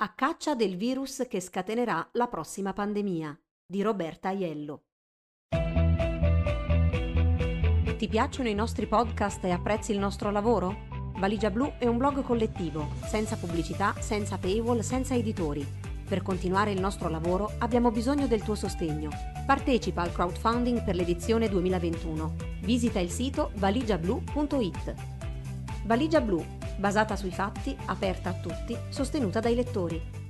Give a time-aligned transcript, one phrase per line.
[0.00, 4.84] A caccia del virus che scatenerà la prossima pandemia di Roberta Aiello.
[7.96, 10.86] Ti piacciono i nostri podcast e apprezzi il nostro lavoro?
[11.16, 15.66] Valigia Blu è un blog collettivo, senza pubblicità, senza paywall, senza editori.
[16.08, 19.10] Per continuare il nostro lavoro abbiamo bisogno del tuo sostegno.
[19.46, 22.34] Partecipa al crowdfunding per l'edizione 2021.
[22.60, 24.94] Visita il sito valigiablu.it.
[25.86, 30.26] Valigia Blu basata sui fatti, aperta a tutti, sostenuta dai lettori.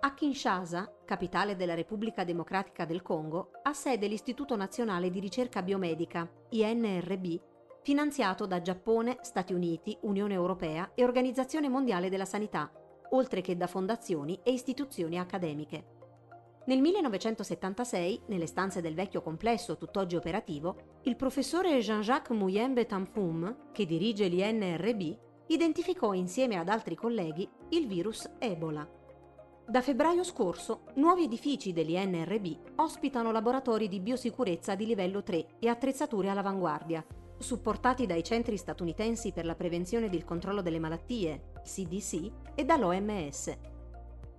[0.00, 6.30] A Kinshasa, capitale della Repubblica Democratica del Congo, ha sede l'Istituto Nazionale di Ricerca Biomedica,
[6.50, 7.40] INRB,
[7.82, 12.70] finanziato da Giappone, Stati Uniti, Unione Europea e Organizzazione Mondiale della Sanità,
[13.10, 15.95] oltre che da fondazioni e istituzioni accademiche.
[16.66, 23.86] Nel 1976, nelle stanze del vecchio complesso tutt'oggi operativo, il professore Jean-Jacques Muyembe Tamfoum, che
[23.86, 25.16] dirige l'INRB,
[25.46, 28.84] identificò insieme ad altri colleghi il virus Ebola.
[29.68, 36.30] Da febbraio scorso, nuovi edifici dell'INRB ospitano laboratori di biosicurezza di livello 3 e attrezzature
[36.30, 37.06] all'avanguardia,
[37.38, 43.75] supportati dai centri statunitensi per la prevenzione ed il controllo delle malattie, CDC, e dall'OMS.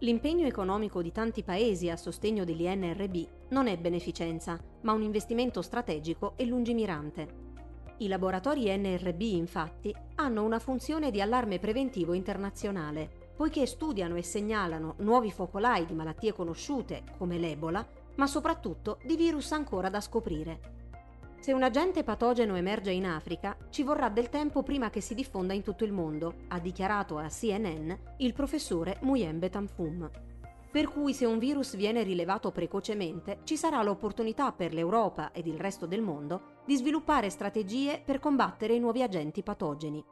[0.02, 6.34] L'impegno economico di tanti paesi a sostegno dell'INRB non è beneficenza, ma un investimento strategico
[6.36, 7.46] e lungimirante.
[7.98, 14.94] I laboratori NRB, infatti, hanno una funzione di allarme preventivo internazionale, poiché studiano e segnalano
[15.00, 17.84] nuovi focolai di malattie conosciute, come l'Ebola,
[18.18, 20.77] ma soprattutto di virus ancora da scoprire.
[21.48, 25.54] Se un agente patogeno emerge in Africa, ci vorrà del tempo prima che si diffonda
[25.54, 30.12] in tutto il mondo, ha dichiarato a CNN il professore Muyembe Tamfum.
[30.70, 35.58] Per cui se un virus viene rilevato precocemente, ci sarà l'opportunità per l'Europa ed il
[35.58, 40.04] resto del mondo di sviluppare strategie per combattere i nuovi agenti patogeni.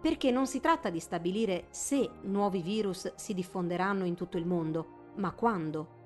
[0.00, 5.10] Perché non si tratta di stabilire se nuovi virus si diffonderanno in tutto il mondo,
[5.16, 5.98] ma quando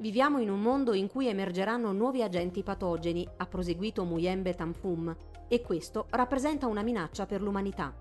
[0.00, 5.14] Viviamo in un mondo in cui emergeranno nuovi agenti patogeni, ha proseguito Muyembe Tamfum,
[5.46, 7.94] e questo rappresenta una minaccia per l'umanità.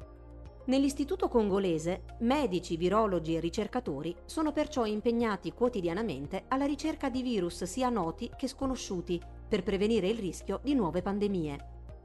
[0.67, 7.89] Nell'istituto congolese, medici, virologi e ricercatori sono perciò impegnati quotidianamente alla ricerca di virus sia
[7.89, 11.57] noti che sconosciuti per prevenire il rischio di nuove pandemie.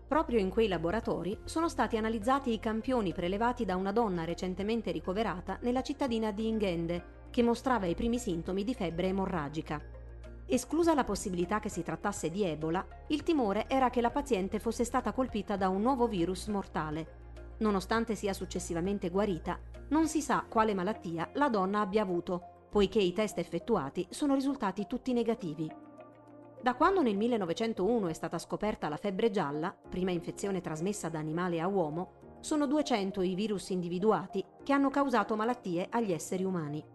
[0.09, 5.57] Proprio in quei laboratori sono stati analizzati i campioni prelevati da una donna recentemente ricoverata
[5.63, 9.83] nella cittadina di Ingende, che mostrava i primi sintomi di febbre emorragica.
[10.47, 14.85] Esclusa la possibilità che si trattasse di Ebola, il timore era che la paziente fosse
[14.85, 17.57] stata colpita da un nuovo virus mortale.
[17.59, 19.59] Nonostante sia successivamente guarita,
[19.89, 24.87] non si sa quale malattia la donna abbia avuto, poiché i test effettuati sono risultati
[24.87, 25.69] tutti negativi.
[26.63, 31.61] Da quando nel 1901 è stata scoperta la febbre gialla, prima infezione trasmessa da animale
[31.61, 36.94] a uomo, sono 200 i virus individuati che hanno causato malattie agli esseri umani.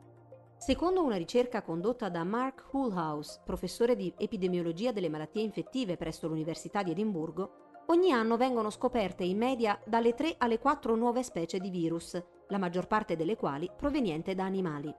[0.60, 6.84] Secondo una ricerca condotta da Mark Hullhouse, professore di epidemiologia delle malattie infettive presso l'Università
[6.84, 11.70] di Edimburgo, ogni anno vengono scoperte in media dalle 3 alle 4 nuove specie di
[11.70, 14.94] virus, la maggior parte delle quali proveniente da animali.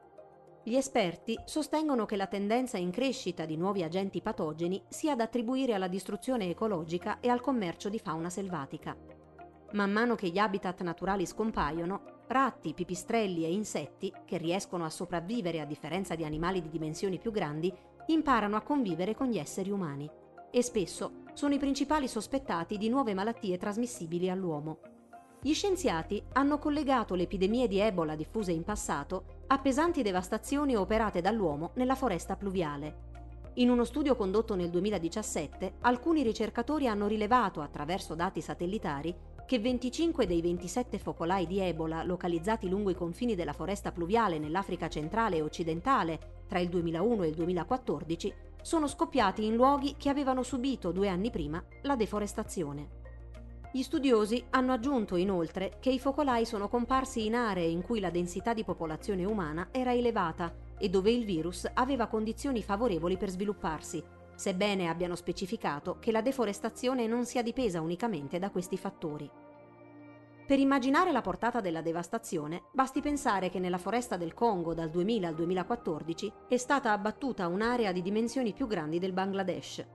[0.65, 5.75] Gli esperti sostengono che la tendenza in crescita di nuovi agenti patogeni sia da attribuire
[5.75, 8.97] alla distruzione ecologica e al commercio di fauna selvatica.
[9.73, 15.61] Man mano che gli habitat naturali scompaiono, ratti, pipistrelli e insetti, che riescono a sopravvivere
[15.61, 17.73] a differenza di animali di dimensioni più grandi,
[18.07, 20.11] imparano a convivere con gli esseri umani
[20.51, 24.79] e spesso sono i principali sospettati di nuove malattie trasmissibili all'uomo.
[25.41, 31.21] Gli scienziati hanno collegato le epidemie di Ebola diffuse in passato a pesanti devastazioni operate
[31.21, 33.09] dall'uomo nella foresta pluviale.
[33.55, 39.15] In uno studio condotto nel 2017, alcuni ricercatori hanno rilevato, attraverso dati satellitari,
[39.51, 44.87] che 25 dei 27 focolai di Ebola localizzati lungo i confini della foresta pluviale nell'Africa
[44.87, 50.45] centrale e occidentale tra il 2001 e il 2014 sono scoppiati in luoghi che avevano
[50.45, 52.91] subito due anni prima la deforestazione.
[53.73, 58.11] Gli studiosi hanno aggiunto inoltre che i focolai sono comparsi in aree in cui la
[58.11, 64.01] densità di popolazione umana era elevata e dove il virus aveva condizioni favorevoli per svilupparsi,
[64.41, 69.31] sebbene abbiano specificato che la deforestazione non sia dipesa unicamente da questi fattori.
[70.51, 75.29] Per immaginare la portata della devastazione, basti pensare che nella foresta del Congo dal 2000
[75.29, 79.87] al 2014 è stata abbattuta un'area di dimensioni più grandi del Bangladesh.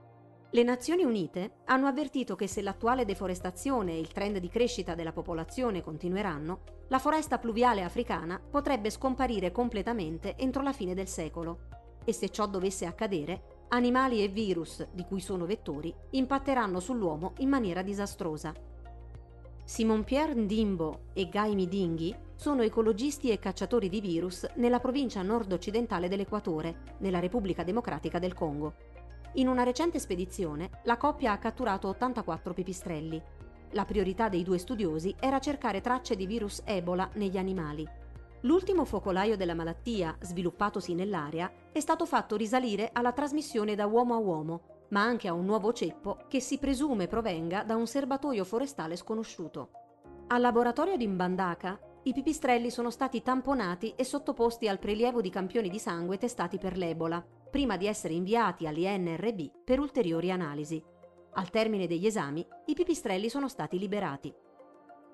[0.50, 5.12] Le Nazioni Unite hanno avvertito che se l'attuale deforestazione e il trend di crescita della
[5.12, 11.98] popolazione continueranno, la foresta pluviale africana potrebbe scomparire completamente entro la fine del secolo.
[12.02, 17.50] E se ciò dovesse accadere, animali e virus, di cui sono vettori, impatteranno sull'uomo in
[17.50, 18.54] maniera disastrosa.
[19.66, 26.94] Simon-Pierre Ndimbo e Guy Midinghi sono ecologisti e cacciatori di virus nella provincia nord-occidentale dell'Equatore,
[26.98, 28.74] nella Repubblica Democratica del Congo.
[29.34, 33.20] In una recente spedizione, la coppia ha catturato 84 pipistrelli.
[33.72, 37.84] La priorità dei due studiosi era cercare tracce di virus Ebola negli animali.
[38.42, 44.18] L'ultimo focolaio della malattia, sviluppatosi nell'area, è stato fatto risalire alla trasmissione da uomo a
[44.18, 48.96] uomo, ma anche a un nuovo ceppo che si presume provenga da un serbatoio forestale
[48.96, 49.70] sconosciuto.
[50.28, 55.68] Al laboratorio di Mbandaka i pipistrelli sono stati tamponati e sottoposti al prelievo di campioni
[55.68, 60.82] di sangue testati per l'Ebola, prima di essere inviati all'INRB per ulteriori analisi.
[61.32, 64.32] Al termine degli esami, i pipistrelli sono stati liberati.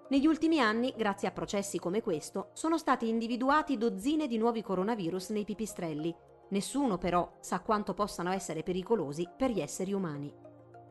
[0.08, 5.30] Negli ultimi anni, grazie a processi come questo, sono stati individuati dozzine di nuovi coronavirus
[5.30, 6.14] nei pipistrelli
[6.52, 10.32] Nessuno però sa quanto possano essere pericolosi per gli esseri umani.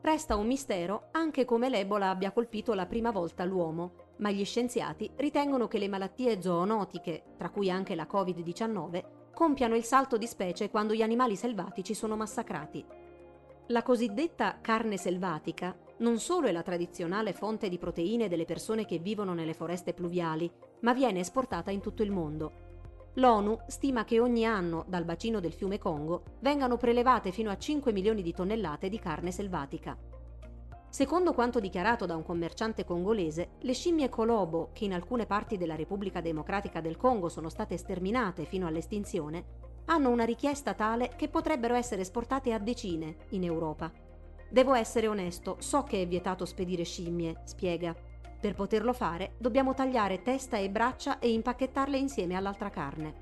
[0.02, 5.12] Resta un mistero anche come l'Ebola abbia colpito la prima volta l'uomo, ma gli scienziati
[5.18, 9.04] ritengono che le malattie zoonotiche, tra cui anche la Covid-19,
[9.36, 12.84] compiano il salto di specie quando gli animali selvatici sono massacrati.
[13.68, 18.98] La cosiddetta carne selvatica non solo è la tradizionale fonte di proteine delle persone che
[18.98, 22.70] vivono nelle foreste pluviali, ma viene esportata in tutto il mondo
[23.16, 27.92] L'ONU stima che ogni anno dal bacino del fiume Congo vengano prelevate fino a 5
[27.92, 29.98] milioni di tonnellate di carne selvatica.
[30.90, 35.76] Secondo quanto dichiarato da un commerciante congolese, le scimmie colobo, che in alcune parti della
[35.76, 39.46] Repubblica Democratica del Congo sono state sterminate fino all'estinzione,
[39.86, 43.92] hanno una richiesta tale che potrebbero essere esportate a decine in Europa.
[44.50, 47.96] Devo essere onesto, so che è vietato spedire scimmie, spiega.
[48.42, 53.14] Per poterlo fare dobbiamo tagliare testa e braccia e impacchettarle insieme all'altra carne.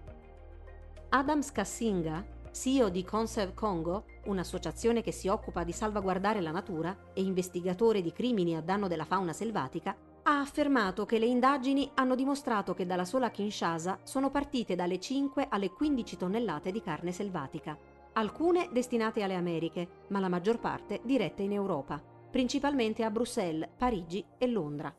[1.10, 7.22] Adam Kassinga, CEO di Conserve Congo, un'associazione che si occupa di salvaguardare la natura e
[7.22, 9.94] investigatore di crimini a danno della fauna selvatica,
[10.24, 15.48] ha affermato che le indagini hanno dimostrato che dalla sola Kinshasa sono partite dalle 5
[15.50, 17.78] alle 15 tonnellate di carne selvatica,
[18.14, 22.02] alcune destinate alle Americhe, ma la maggior parte dirette in Europa,
[22.32, 24.96] principalmente a Bruxelles, Parigi e Londra.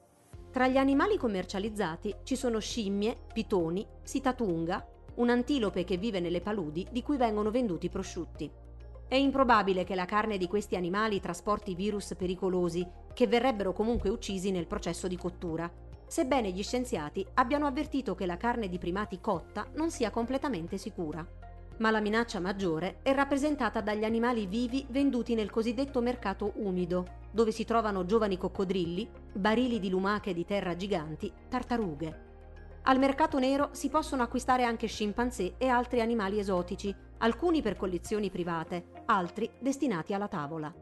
[0.50, 7.02] Tra gli animali commercializzati ci sono scimmie, pitoni, sitatunga, un'antilope che vive nelle paludi di
[7.02, 8.50] cui vengono venduti prosciutti.
[9.06, 14.50] È improbabile che la carne di questi animali trasporti virus pericolosi che verrebbero comunque uccisi
[14.50, 15.70] nel processo di cottura,
[16.04, 21.24] sebbene gli scienziati abbiano avvertito che la carne di primati cotta non sia completamente sicura
[21.80, 27.52] ma la minaccia maggiore è rappresentata dagli animali vivi venduti nel cosiddetto mercato umido, dove
[27.52, 32.28] si trovano giovani coccodrilli, barili di lumache di terra giganti, tartarughe.
[32.82, 38.30] Al mercato nero si possono acquistare anche scimpanzé e altri animali esotici, alcuni per collezioni
[38.30, 40.72] private, altri destinati alla tavola.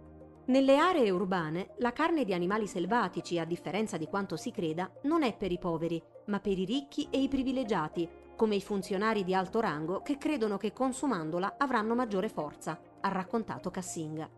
[0.46, 5.22] Nelle aree urbane la carne di animali selvatici, a differenza di quanto si creda, non
[5.22, 8.08] è per i poveri, ma per i ricchi e i privilegiati,
[8.38, 13.69] come i funzionari di alto rango che credono che consumandola avranno maggiore forza, ha raccontato
[13.69, 14.31] Cassinga.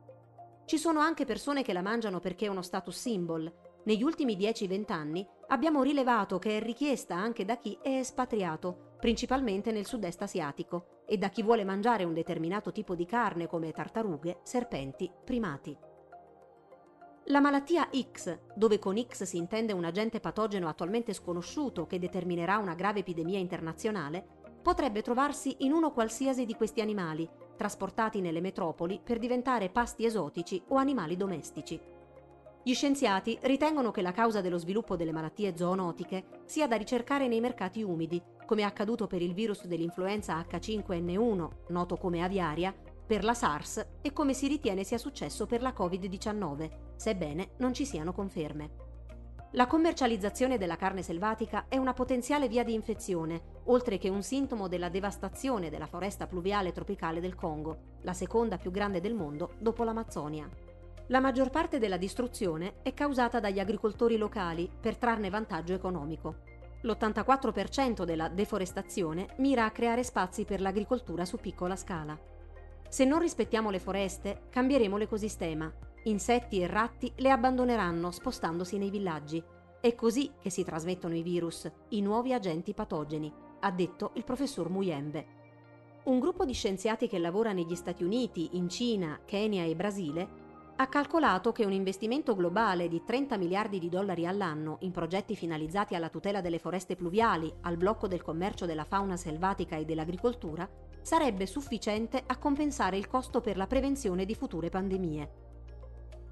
[0.65, 3.53] Ci sono anche persone che la mangiano perché è uno status symbol.
[3.85, 9.71] Negli ultimi 10-20 anni abbiamo rilevato che è richiesta anche da chi è espatriato, principalmente
[9.71, 14.39] nel sud-est asiatico, e da chi vuole mangiare un determinato tipo di carne come tartarughe,
[14.45, 15.77] serpenti, primati.
[17.31, 22.59] La malattia X, dove con X si intende un agente patogeno attualmente sconosciuto che determinerà
[22.59, 24.27] una grave epidemia internazionale,
[24.61, 30.61] potrebbe trovarsi in uno qualsiasi di questi animali, trasportati nelle metropoli per diventare pasti esotici
[30.71, 31.81] o animali domestici.
[32.65, 37.39] Gli scienziati ritengono che la causa dello sviluppo delle malattie zoonotiche sia da ricercare nei
[37.39, 42.75] mercati umidi, come è accaduto per il virus dell'influenza H5N1, noto come aviaria,
[43.07, 47.87] per la SARS e come si ritiene sia successo per la Covid-19, sebbene non ci
[47.87, 48.89] siano conferme.
[49.53, 54.69] La commercializzazione della carne selvatica è una potenziale via di infezione, oltre che un sintomo
[54.69, 59.83] della devastazione della foresta pluviale tropicale del Congo, la seconda più grande del mondo dopo
[59.83, 60.47] l'Amazzonia.
[61.07, 66.43] La maggior parte della distruzione è causata dagli agricoltori locali per trarne vantaggio economico.
[66.83, 72.17] L'84% della deforestazione mira a creare spazi per l'agricoltura su piccola scala.
[72.91, 75.73] Se non rispettiamo le foreste, cambieremo l'ecosistema.
[76.05, 79.43] Insetti e ratti le abbandoneranno spostandosi nei villaggi.
[79.79, 83.31] È così che si trasmettono i virus, i nuovi agenti patogeni,
[83.61, 85.39] ha detto il professor Muyembe.
[86.05, 90.29] Un gruppo di scienziati che lavora negli Stati Uniti, in Cina, Kenya e Brasile
[90.77, 95.95] ha calcolato che un investimento globale di 30 miliardi di dollari all'anno in progetti finalizzati
[95.95, 100.67] alla tutela delle foreste pluviali, al blocco del commercio della fauna selvatica e dell'agricoltura
[101.03, 105.50] sarebbe sufficiente a compensare il costo per la prevenzione di future pandemie.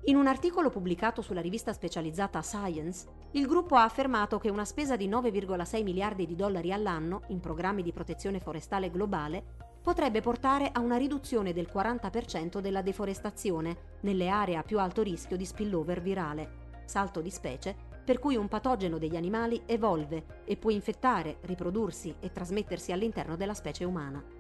[0.05, 4.97] In un articolo pubblicato sulla rivista specializzata Science, il gruppo ha affermato che una spesa
[4.97, 10.81] di 9,6 miliardi di dollari all'anno in programmi di protezione forestale globale potrebbe portare a
[10.81, 16.67] una riduzione del 40% della deforestazione nelle aree a più alto rischio di spillover virale,
[16.87, 22.33] salto di specie, per cui un patogeno degli animali evolve e può infettare, riprodursi e
[22.33, 24.38] trasmettersi all'interno della specie umana.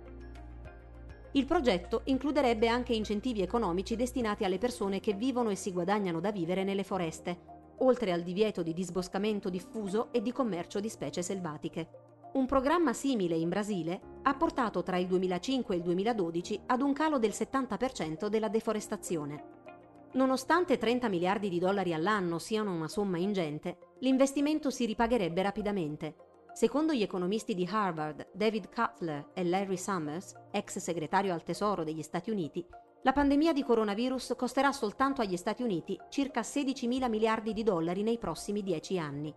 [1.32, 6.32] Il progetto includerebbe anche incentivi economici destinati alle persone che vivono e si guadagnano da
[6.32, 7.38] vivere nelle foreste,
[7.78, 12.06] oltre al divieto di disboscamento diffuso e di commercio di specie selvatiche.
[12.32, 16.92] Un programma simile in Brasile ha portato tra il 2005 e il 2012 ad un
[16.92, 19.56] calo del 70% della deforestazione.
[20.12, 26.27] Nonostante 30 miliardi di dollari all'anno siano una somma ingente, l'investimento si ripagherebbe rapidamente.
[26.58, 32.02] Secondo gli economisti di Harvard, David Cutler e Larry Summers, ex segretario al Tesoro degli
[32.02, 32.66] Stati Uniti,
[33.02, 38.02] la pandemia di coronavirus costerà soltanto agli Stati Uniti circa 16 mila miliardi di dollari
[38.02, 39.32] nei prossimi 10 anni.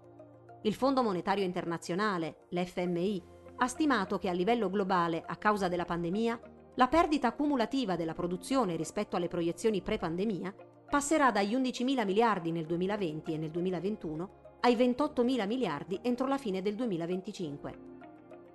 [0.64, 3.24] Il Fondo Monetario Internazionale, l'FMI,
[3.58, 6.40] ha stimato che a livello globale, a causa della pandemia,
[6.74, 10.56] la perdita cumulativa della produzione rispetto alle proiezioni pre-pandemia
[10.90, 16.28] passerà dagli 11 mila miliardi nel 2020 e nel 2021 ai 28 mila miliardi entro
[16.28, 17.90] la fine del 2025.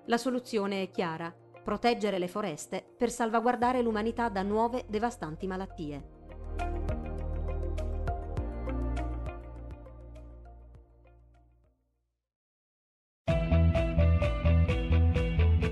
[0.07, 1.35] La soluzione è chiara
[1.65, 6.15] proteggere le foreste per salvaguardare l'umanità da nuove devastanti malattie.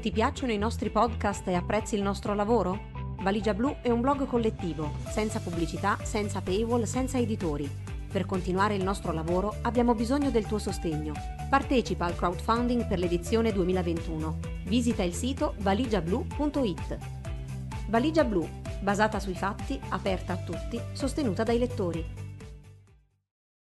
[0.01, 2.93] Ti piacciono i nostri podcast e apprezzi il nostro lavoro?
[3.21, 7.84] Valigia Blu è un blog collettivo, senza pubblicità, senza paywall, senza editori
[8.15, 11.15] per continuare il nostro lavoro abbiamo bisogno del tuo sostegno.
[11.51, 14.39] Partecipa al crowdfunding per l'edizione 2021.
[14.67, 16.99] Visita il sito valigiablu.it.
[17.89, 18.49] Valigia Blu,
[18.83, 22.24] basata sui fatti, aperta a tutti, sostenuta dai lettori.